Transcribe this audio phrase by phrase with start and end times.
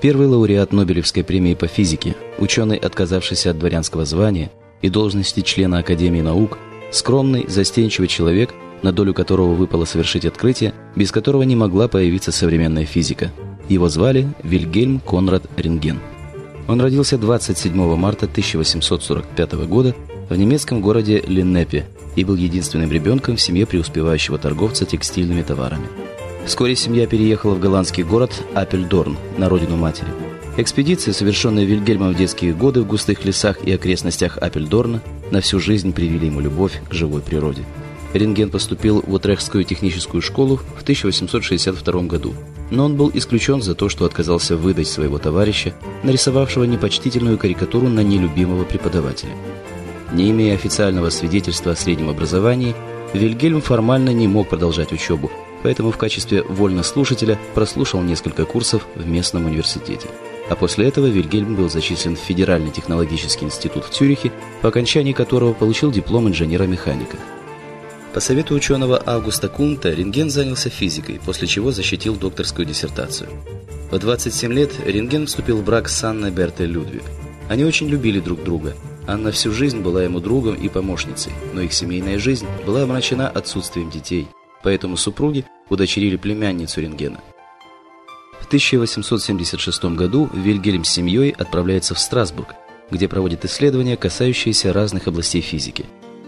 [0.00, 4.50] Первый лауреат Нобелевской премии по физике, ученый, отказавшийся от дворянского звания
[4.80, 6.56] и должности члена Академии наук,
[6.90, 12.86] скромный, застенчивый человек, на долю которого выпало совершить открытие, без которого не могла появиться современная
[12.86, 13.30] физика.
[13.68, 16.00] Его звали Вильгельм Конрад Рентген.
[16.66, 19.94] Он родился 27 марта 1845 года
[20.30, 21.84] в немецком городе Линнепе
[22.16, 25.88] и был единственным ребенком в семье преуспевающего торговца текстильными товарами.
[26.46, 30.08] Вскоре семья переехала в голландский город Апельдорн, на родину матери.
[30.56, 35.92] Экспедиции, совершенные Вильгельмом в детские годы в густых лесах и окрестностях Апельдорна, на всю жизнь
[35.92, 37.64] привели ему любовь к живой природе.
[38.12, 42.34] Рентген поступил в Утрехтскую техническую школу в 1862 году,
[42.70, 48.00] но он был исключен за то, что отказался выдать своего товарища, нарисовавшего непочтительную карикатуру на
[48.00, 49.32] нелюбимого преподавателя.
[50.12, 52.74] Не имея официального свидетельства о среднем образовании,
[53.12, 55.30] Вильгельм формально не мог продолжать учебу,
[55.62, 60.08] поэтому в качестве вольнослушателя прослушал несколько курсов в местном университете.
[60.48, 65.52] А после этого Вильгельм был зачислен в Федеральный технологический институт в Цюрихе, по окончании которого
[65.52, 67.16] получил диплом инженера-механика.
[68.12, 73.30] По совету ученого Августа Кунта рентген занялся физикой, после чего защитил докторскую диссертацию.
[73.92, 77.04] В 27 лет рентген вступил в брак с Анной Бертой Людвиг.
[77.48, 78.74] Они очень любили друг друга.
[79.06, 83.90] Анна всю жизнь была ему другом и помощницей, но их семейная жизнь была омрачена отсутствием
[83.90, 84.26] детей–
[84.62, 87.20] Поэтому супруги удочерили племянницу рентгена.
[88.40, 92.54] В 1876 году Вильгельм с семьей отправляется в Страсбург,
[92.90, 95.86] где проводит исследования, касающиеся разных областей физики.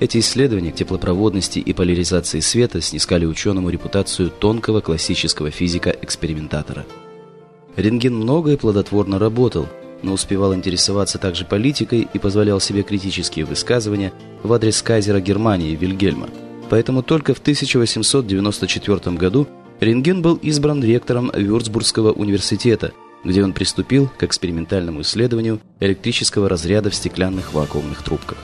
[0.00, 6.84] Эти исследования теплопроводности и поляризации света снискали ученому репутацию тонкого классического физика-экспериментатора.
[7.76, 9.66] Рентген много и плодотворно работал,
[10.02, 16.28] но успевал интересоваться также политикой и позволял себе критические высказывания в адрес кайзера Германии Вильгельма–
[16.70, 19.46] Поэтому только в 1894 году
[19.80, 22.92] Рентген был избран ректором Вюрцбургского университета,
[23.24, 28.38] где он приступил к экспериментальному исследованию электрического разряда в стеклянных вакуумных трубках.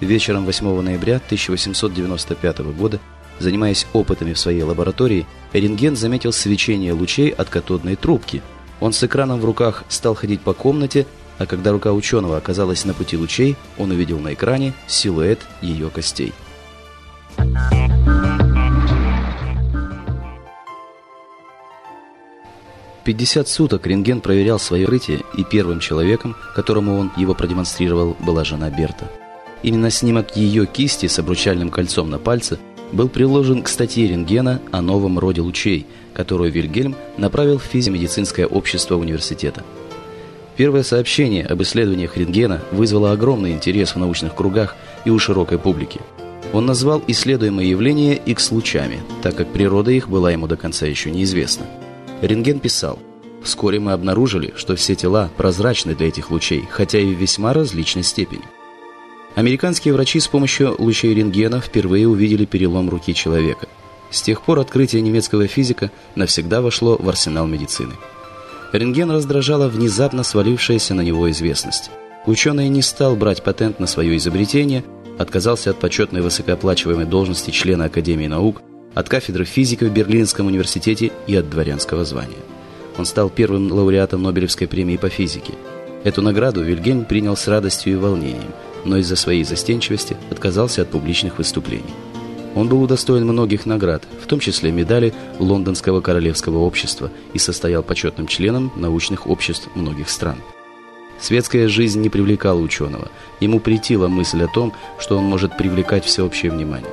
[0.00, 3.00] Вечером 8 ноября 1895 года,
[3.38, 8.42] занимаясь опытами в своей лаборатории, Рентген заметил свечение лучей от катодной трубки.
[8.80, 11.06] Он с экраном в руках стал ходить по комнате,
[11.38, 16.32] а когда рука ученого оказалась на пути лучей, он увидел на экране силуэт ее костей.
[23.04, 28.70] 50 суток рентген проверял свое рытие, и первым человеком, которому он его продемонстрировал, была жена
[28.70, 29.10] Берта.
[29.62, 32.58] Именно снимок ее кисти с обручальным кольцом на пальце
[32.92, 38.96] был приложен к статье рентгена о новом роде лучей, которую Вильгельм направил в физиомедицинское общество
[38.96, 39.64] университета.
[40.56, 46.00] Первое сообщение об исследованиях рентгена вызвало огромный интерес в научных кругах и у широкой публики.
[46.52, 51.66] Он назвал исследуемые явления X-лучами, так как природа их была ему до конца еще неизвестна.
[52.22, 52.98] Рентген писал,
[53.42, 58.02] «Вскоре мы обнаружили, что все тела прозрачны для этих лучей, хотя и в весьма различной
[58.02, 58.42] степени».
[59.34, 63.66] Американские врачи с помощью лучей рентгена впервые увидели перелом руки человека.
[64.10, 67.94] С тех пор открытие немецкого физика навсегда вошло в арсенал медицины.
[68.72, 71.90] Рентген раздражала внезапно свалившаяся на него известность.
[72.26, 74.84] Ученый не стал брать патент на свое изобретение,
[75.18, 78.62] отказался от почетной высокооплачиваемой должности члена Академии наук–
[78.94, 82.38] от кафедры физики в Берлинском университете и от дворянского звания.
[82.96, 85.54] Он стал первым лауреатом Нобелевской премии по физике.
[86.04, 88.52] Эту награду Вильгельм принял с радостью и волнением,
[88.84, 91.94] но из-за своей застенчивости отказался от публичных выступлений.
[92.54, 98.28] Он был удостоен многих наград, в том числе медали Лондонского королевского общества и состоял почетным
[98.28, 100.36] членом научных обществ многих стран.
[101.18, 103.08] Светская жизнь не привлекала ученого.
[103.40, 106.90] Ему претила мысль о том, что он может привлекать всеобщее внимание.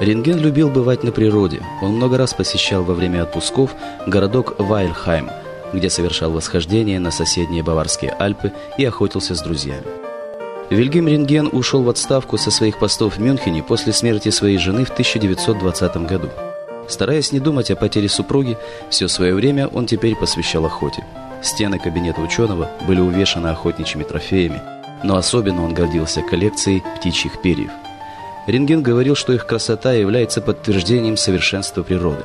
[0.00, 1.60] Рентген любил бывать на природе.
[1.82, 3.74] Он много раз посещал во время отпусков
[4.06, 5.28] городок Вайльхайм,
[5.72, 9.86] где совершал восхождение на соседние Баварские Альпы и охотился с друзьями.
[10.70, 14.90] Вильгельм Рентген ушел в отставку со своих постов в Мюнхене после смерти своей жены в
[14.90, 16.28] 1920 году.
[16.86, 18.56] Стараясь не думать о потере супруги,
[18.90, 21.04] все свое время он теперь посвящал охоте.
[21.42, 24.60] Стены кабинета ученого были увешаны охотничьими трофеями,
[25.02, 27.70] но особенно он гордился коллекцией птичьих перьев–
[28.48, 32.24] Рентген говорил, что их красота является подтверждением совершенства природы.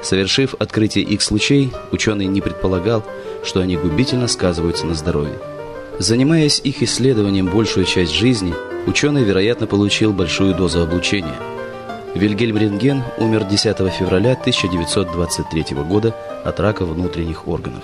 [0.00, 3.02] Совершив открытие X-лучей, ученый не предполагал,
[3.42, 5.34] что они губительно сказываются на здоровье.
[5.98, 8.54] Занимаясь их исследованием большую часть жизни,
[8.86, 11.34] ученый, вероятно, получил большую дозу облучения.
[12.14, 16.14] Вильгельм Рентген умер 10 февраля 1923 года
[16.44, 17.82] от рака внутренних органов.